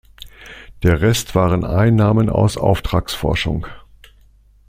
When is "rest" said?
1.01-1.35